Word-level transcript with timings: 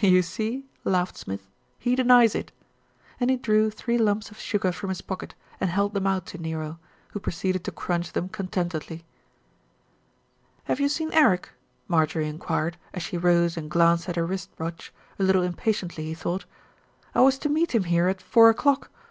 "You 0.00 0.22
see," 0.22 0.64
laughed 0.84 1.18
Smith, 1.18 1.46
"he 1.78 1.94
denies 1.94 2.34
it," 2.34 2.50
and 3.20 3.28
he 3.28 3.36
drew 3.36 3.70
three 3.70 3.98
lumps 3.98 4.30
of 4.30 4.38
sugar 4.38 4.72
from 4.72 4.88
his 4.88 5.02
pocket 5.02 5.34
and 5.60 5.68
held 5.68 5.92
them 5.92 6.06
out 6.06 6.24
to 6.28 6.38
Nero, 6.38 6.78
who 7.10 7.20
proceeded 7.20 7.62
to 7.64 7.72
crunch 7.72 8.12
them 8.14 8.30
con 8.30 8.48
tentedly. 8.48 9.02
"Have 10.64 10.80
you 10.80 10.88
seen 10.88 11.12
Eric?" 11.12 11.50
Marjorie 11.88 12.26
enquired, 12.26 12.78
as 12.94 13.02
she 13.02 13.18
rose 13.18 13.58
and 13.58 13.70
glanced 13.70 14.08
at 14.08 14.16
her 14.16 14.24
wrist 14.24 14.48
watch, 14.58 14.94
a 15.18 15.22
little 15.22 15.42
impatiently 15.42 16.04
he 16.04 16.14
thought. 16.14 16.46
"I 17.14 17.20
was 17.20 17.38
to 17.40 17.50
meet 17.50 17.74
him 17.74 17.84
here 17.84 18.08
at 18.08 18.22
four 18.22 18.48
o'clock. 18.48 18.90